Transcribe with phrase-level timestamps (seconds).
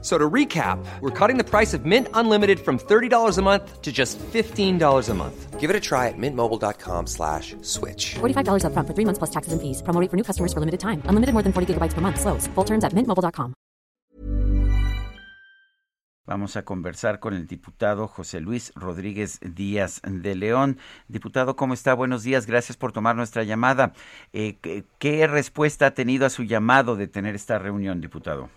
[0.00, 3.90] So to recap, we're cutting the price of Mint Unlimited from $30 a month to
[3.90, 5.58] just $15 a month.
[5.58, 8.14] Give it a try at mintmobile.com slash switch.
[8.20, 9.82] $45 up front for three months plus taxes and fees.
[9.82, 11.02] Promo rate for new customers for limited time.
[11.06, 12.20] Unlimited more than 40 gigabytes per month.
[12.20, 12.46] Slows.
[12.54, 13.54] Full terms at mintmobile.com.
[16.28, 20.76] Vamos a conversar con el diputado José Luis Rodríguez Díaz de León.
[21.08, 21.94] Diputado, ¿cómo está?
[21.94, 22.44] Buenos días.
[22.44, 23.94] Gracias por tomar nuestra llamada.
[24.34, 28.50] Eh, ¿qué, ¿Qué respuesta ha tenido a su llamado de tener esta reunión, diputado?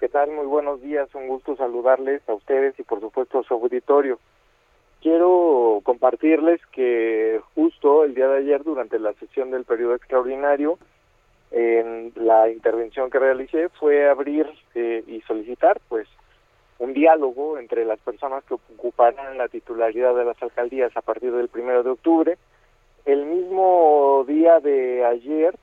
[0.00, 0.30] ¿Qué tal?
[0.30, 4.18] Muy buenos días, un gusto saludarles a ustedes y por supuesto a su auditorio.
[5.02, 10.78] Quiero compartirles que justo el día de ayer, durante la sesión del periodo extraordinario,
[11.50, 16.08] en la intervención que realicé fue abrir eh, y solicitar pues
[16.78, 21.48] un diálogo entre las personas que ocuparán la titularidad de las alcaldías a partir del
[21.48, 22.38] primero de octubre.
[23.04, 25.54] El mismo día de ayer,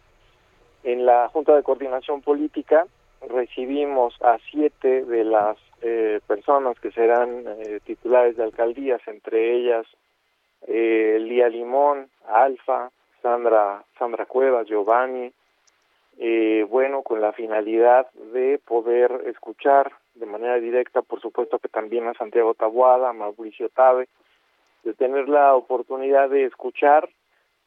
[0.83, 2.85] en la Junta de Coordinación Política,
[3.21, 9.85] recibimos a siete de las eh, personas que serán eh, titulares de alcaldías, entre ellas
[10.67, 15.31] eh, Lía Limón, Alfa, Sandra, Sandra Cuevas, Giovanni,
[16.19, 22.07] eh, bueno, con la finalidad de poder escuchar de manera directa, por supuesto que también
[22.07, 24.07] a Santiago Tabuada, a Mauricio Tabe,
[24.83, 27.07] de tener la oportunidad de escuchar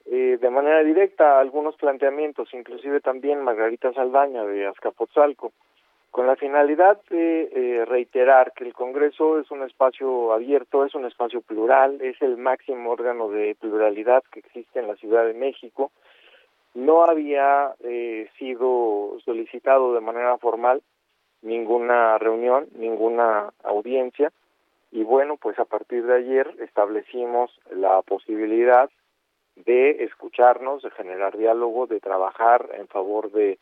[0.06, 5.52] eh, de manera directa algunos planteamientos, inclusive también Margarita Saldaña de Azcapotzalco,
[6.10, 11.04] con la finalidad de eh, reiterar que el Congreso es un espacio abierto, es un
[11.04, 15.92] espacio plural, es el máximo órgano de pluralidad que existe en la Ciudad de México.
[16.74, 20.82] No había eh, sido solicitado de manera formal
[21.42, 24.32] ninguna reunión, ninguna audiencia,
[24.92, 28.90] y bueno, pues a partir de ayer establecimos la posibilidad
[29.56, 33.58] de escucharnos, de generar diálogo, de trabajar en favor de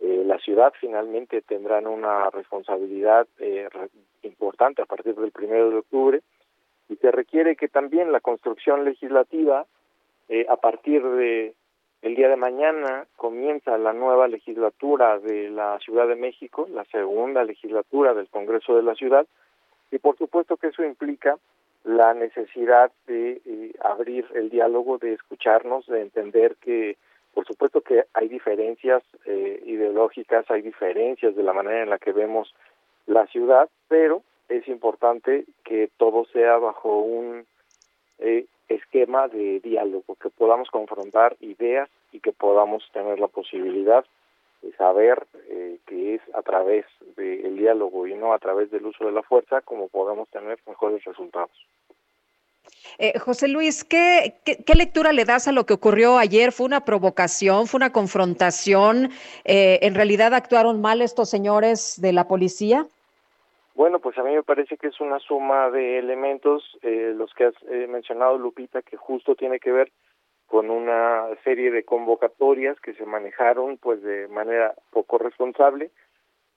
[0.00, 0.72] eh, la ciudad.
[0.80, 3.68] Finalmente tendrán una responsabilidad eh,
[4.22, 6.20] importante a partir del primero de octubre
[6.88, 9.66] y se requiere que también la construcción legislativa
[10.28, 11.54] eh, a partir de
[12.00, 17.42] el día de mañana comienza la nueva legislatura de la Ciudad de México, la segunda
[17.42, 19.26] legislatura del Congreso de la Ciudad,
[19.90, 21.36] y por supuesto que eso implica
[21.84, 26.96] la necesidad de eh, abrir el diálogo, de escucharnos, de entender que,
[27.34, 32.12] por supuesto que hay diferencias eh, ideológicas, hay diferencias de la manera en la que
[32.12, 32.54] vemos
[33.06, 37.46] la ciudad, pero es importante que todo sea bajo un
[38.18, 44.04] eh, esquema de diálogo, que podamos confrontar ideas y que podamos tener la posibilidad
[44.76, 46.84] saber eh, que es a través
[47.16, 51.04] del diálogo y no a través del uso de la fuerza como podamos tener mejores
[51.04, 51.50] resultados.
[52.98, 56.52] Eh, José Luis, ¿qué, ¿qué, qué, lectura le das a lo que ocurrió ayer?
[56.52, 57.66] ¿Fue una provocación?
[57.66, 59.10] ¿Fue una confrontación?
[59.44, 62.86] Eh, ¿En realidad actuaron mal estos señores de la policía?
[63.78, 67.44] Bueno, pues a mí me parece que es una suma de elementos, eh, los que
[67.44, 69.92] has eh, mencionado, Lupita, que justo tiene que ver
[70.48, 75.90] con una serie de convocatorias que se manejaron pues de manera poco responsable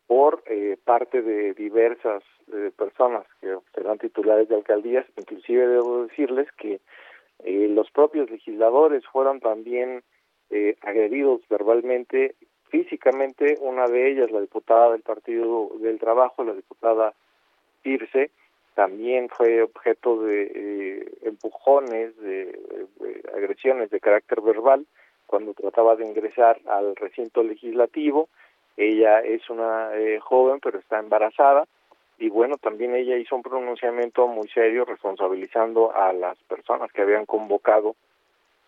[0.08, 6.52] por eh, parte de diversas eh, personas que serán titulares de alcaldías, inclusive debo decirles
[6.54, 6.82] que
[7.44, 10.04] eh, los propios legisladores fueron también
[10.50, 12.36] eh, agredidos verbalmente,
[12.70, 17.14] físicamente, una de ellas, la diputada del Partido del Trabajo, la diputada
[17.82, 18.32] Pirce,
[18.76, 22.46] también fue objeto de eh, empujones, de,
[23.00, 24.86] de, agresiones de carácter verbal
[25.26, 28.30] cuando trataba de ingresar al recinto legislativo.
[28.78, 31.68] Ella es una eh, joven, pero está embarazada.
[32.18, 37.26] Y bueno, también ella hizo un pronunciamiento muy serio responsabilizando a las personas que habían
[37.26, 37.96] convocado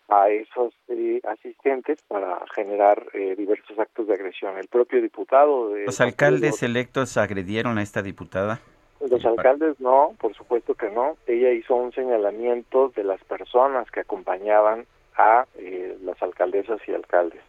[0.08, 4.58] a esos eh, asistentes para generar eh, diversos actos de agresión.
[4.58, 5.70] El propio diputado...
[5.70, 8.60] De ¿Los alcaldes electos agredieron a esta diputada?
[9.00, 11.16] Los alcaldes no, por supuesto que no.
[11.26, 14.86] Ella hizo un señalamiento de las personas que acompañaban
[15.16, 17.42] a eh, las alcaldesas y alcaldes.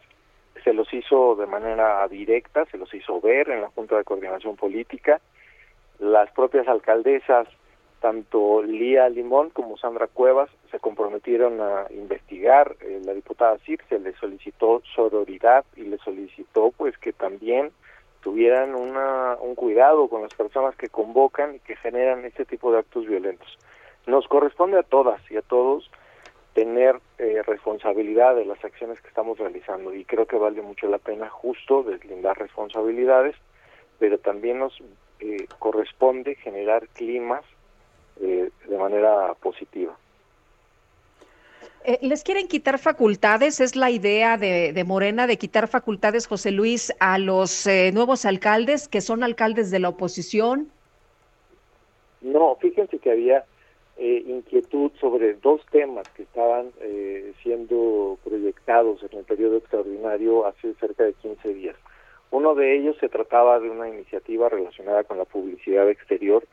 [0.64, 4.56] Se los hizo de manera directa, se los hizo ver en la Junta de Coordinación
[4.56, 5.22] Política.
[6.00, 7.48] Las propias alcaldesas,
[8.02, 12.76] tanto Lía Limón como Sandra Cuevas, se comprometieron a investigar.
[12.82, 17.72] Eh, la diputada Circe le solicitó sororidad y le solicitó pues que también
[18.26, 22.80] tuvieran una, un cuidado con las personas que convocan y que generan este tipo de
[22.80, 23.56] actos violentos.
[24.08, 25.92] Nos corresponde a todas y a todos
[26.56, 30.98] tener eh, responsabilidad de las acciones que estamos realizando y creo que vale mucho la
[30.98, 33.36] pena justo deslindar responsabilidades
[34.00, 34.74] pero también nos
[35.20, 37.46] eh, corresponde generar climas
[38.20, 39.96] eh, de manera positiva.
[41.88, 43.60] Eh, ¿Les quieren quitar facultades?
[43.60, 49.02] ¿Es la idea de, Morena de quitar facultades, José Luis, a los nuevos alcaldes que
[49.02, 50.72] son alcaldes de la oposición?
[52.22, 53.46] No, fíjense que había
[53.98, 56.72] inquietud sobre dos temas que estaban
[57.44, 61.76] siendo proyectados en el periodo extraordinario hace cerca de 15 días.
[62.32, 66.44] Uno de ellos se trataba de una iniciativa relacionada con la publicidad exterior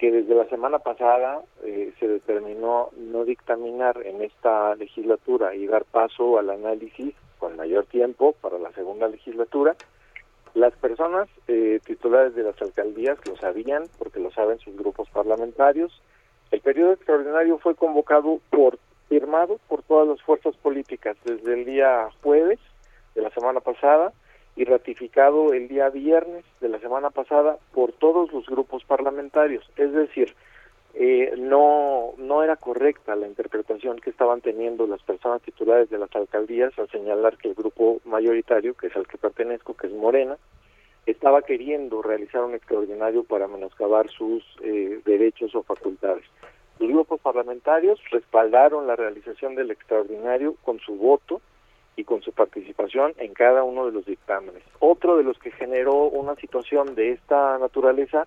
[0.00, 5.84] que desde la semana pasada eh, se determinó no dictaminar en esta legislatura y dar
[5.84, 9.76] paso al análisis con mayor tiempo para la segunda legislatura.
[10.54, 15.92] Las personas eh, titulares de las alcaldías lo sabían porque lo saben sus grupos parlamentarios.
[16.50, 18.78] El periodo extraordinario fue convocado por
[19.10, 22.58] firmado por todas las fuerzas políticas desde el día jueves
[23.14, 24.14] de la semana pasada
[24.60, 29.64] y ratificado el día viernes de la semana pasada por todos los grupos parlamentarios.
[29.78, 30.34] Es decir,
[30.92, 36.14] eh, no, no era correcta la interpretación que estaban teniendo las personas titulares de las
[36.14, 40.36] alcaldías al señalar que el grupo mayoritario, que es al que pertenezco, que es Morena,
[41.06, 46.26] estaba queriendo realizar un extraordinario para menoscabar sus eh, derechos o facultades.
[46.78, 51.40] Los grupos parlamentarios respaldaron la realización del extraordinario con su voto
[52.00, 54.62] y con su participación en cada uno de los dictámenes.
[54.78, 58.26] Otro de los que generó una situación de esta naturaleza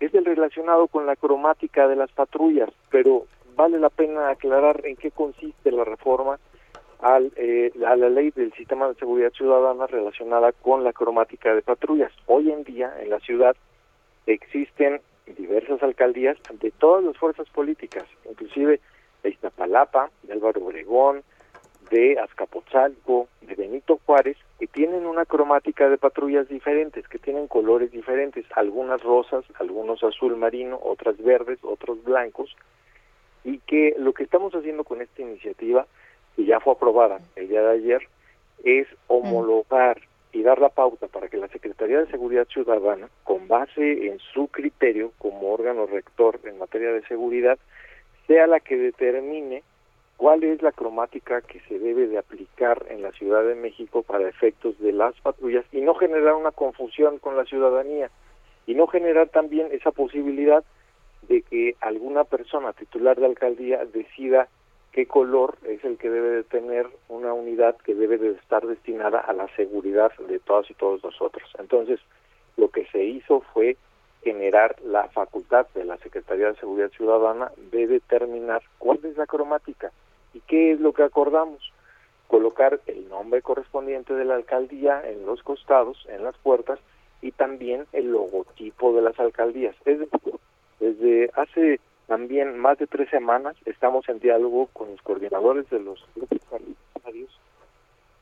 [0.00, 4.96] es el relacionado con la cromática de las patrullas, pero vale la pena aclarar en
[4.96, 6.38] qué consiste la reforma
[7.00, 11.62] al, eh, a la ley del sistema de seguridad ciudadana relacionada con la cromática de
[11.62, 12.12] patrullas.
[12.26, 13.54] Hoy en día en la ciudad
[14.26, 18.80] existen diversas alcaldías de todas las fuerzas políticas, inclusive
[19.22, 21.22] de Iztapalapa, de Álvaro Obregón,
[21.92, 27.92] de Azcapotzalco, de Benito Juárez, que tienen una cromática de patrullas diferentes, que tienen colores
[27.92, 32.56] diferentes, algunas rosas, algunos azul marino, otras verdes, otros blancos,
[33.44, 35.86] y que lo que estamos haciendo con esta iniciativa,
[36.34, 38.08] que ya fue aprobada el día de ayer,
[38.64, 40.00] es homologar
[40.32, 44.46] y dar la pauta para que la Secretaría de Seguridad Ciudadana, con base en su
[44.46, 47.58] criterio como órgano rector en materia de seguridad,
[48.26, 49.62] sea la que determine
[50.22, 54.28] cuál es la cromática que se debe de aplicar en la Ciudad de México para
[54.28, 58.08] efectos de las patrullas y no generar una confusión con la ciudadanía
[58.64, 60.62] y no generar también esa posibilidad
[61.22, 64.46] de que alguna persona titular de alcaldía decida
[64.92, 69.18] qué color es el que debe de tener una unidad que debe de estar destinada
[69.18, 71.50] a la seguridad de todas y todos nosotros.
[71.58, 71.98] Entonces,
[72.56, 73.76] lo que se hizo fue
[74.22, 79.90] generar la facultad de la Secretaría de Seguridad Ciudadana de determinar cuál es la cromática
[80.34, 81.72] ¿Y qué es lo que acordamos?
[82.26, 86.78] Colocar el nombre correspondiente de la alcaldía en los costados, en las puertas,
[87.20, 89.76] y también el logotipo de las alcaldías.
[89.84, 90.34] Es decir,
[90.80, 96.04] desde hace también más de tres semanas estamos en diálogo con los coordinadores de los
[96.14, 97.40] grupos parlamentarios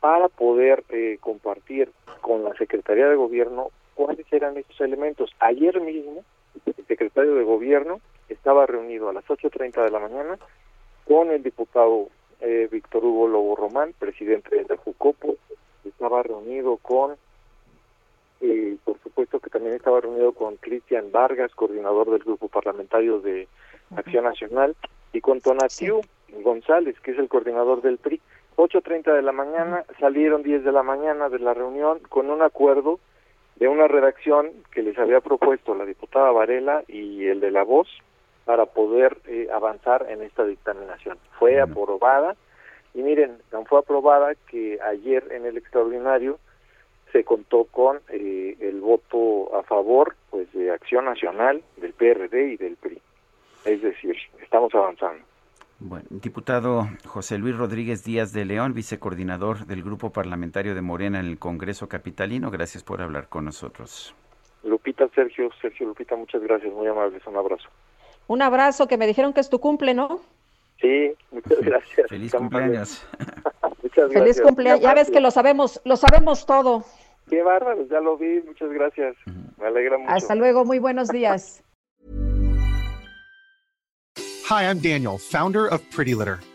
[0.00, 1.90] para poder eh, compartir
[2.20, 5.30] con la Secretaría de Gobierno cuáles eran estos elementos.
[5.40, 6.24] Ayer mismo
[6.66, 10.38] el secretario de Gobierno estaba reunido a las 8.30 de la mañana
[11.10, 12.06] con el diputado
[12.40, 15.34] eh, Víctor Hugo Lobo Román, presidente de la Jucopo,
[15.84, 17.16] estaba reunido con,
[18.40, 23.48] eh, por supuesto que también estaba reunido con Cristian Vargas, coordinador del grupo parlamentario de
[23.96, 24.76] Acción Nacional,
[25.12, 26.00] y con Tonatiu
[26.44, 28.20] González, que es el coordinador del PRI.
[28.54, 33.00] 8.30 de la mañana, salieron 10 de la mañana de la reunión con un acuerdo
[33.56, 37.88] de una redacción que les había propuesto la diputada Varela y el de la Voz,
[38.44, 41.18] para poder eh, avanzar en esta dictaminación.
[41.38, 42.36] Fue aprobada
[42.94, 46.38] y miren, fue aprobada que ayer en el extraordinario
[47.12, 52.56] se contó con eh, el voto a favor pues de Acción Nacional, del PRD y
[52.56, 53.00] del PRI.
[53.64, 55.24] Es decir, estamos avanzando.
[55.82, 61.26] Bueno, diputado José Luis Rodríguez Díaz de León, vicecoordinador del Grupo Parlamentario de Morena en
[61.26, 64.14] el Congreso Capitalino, gracias por hablar con nosotros.
[64.62, 67.68] Lupita, Sergio, Sergio Lupita, muchas gracias, muy amables, un abrazo.
[68.30, 70.20] Un abrazo, que me dijeron que es tu cumple, ¿no?
[70.80, 72.06] Sí, muchas gracias.
[72.08, 73.04] Feliz cumpleaños.
[73.82, 74.12] muchas gracias.
[74.12, 74.80] Feliz cumpleaños.
[74.82, 76.84] Ya ves que lo sabemos, lo sabemos todo.
[77.28, 78.40] Qué bárbaro, ya lo vi.
[78.42, 79.16] Muchas gracias.
[79.58, 80.12] Me alegra mucho.
[80.12, 81.64] Hasta luego, muy buenos días.
[84.48, 86.38] Hi, I'm Daniel, founder of Pretty Litter.